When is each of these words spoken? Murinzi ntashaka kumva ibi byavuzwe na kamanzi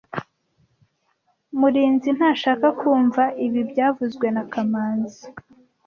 Murinzi 1.59 2.09
ntashaka 2.17 2.67
kumva 2.79 3.23
ibi 3.45 3.61
byavuzwe 3.71 4.27
na 4.35 4.43
kamanzi 4.51 5.25